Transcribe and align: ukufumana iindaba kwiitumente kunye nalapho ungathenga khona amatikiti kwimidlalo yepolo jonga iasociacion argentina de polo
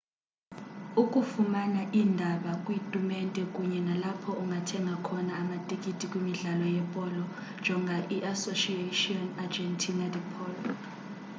ukufumana 1.01 1.81
iindaba 1.99 2.51
kwiitumente 2.63 3.41
kunye 3.55 3.79
nalapho 3.87 4.29
ungathenga 4.41 4.93
khona 5.05 5.31
amatikiti 5.41 6.05
kwimidlalo 6.11 6.65
yepolo 6.75 7.23
jonga 7.65 7.97
iasociacion 8.15 9.25
argentina 9.43 10.05
de 10.13 10.21
polo 10.31 10.71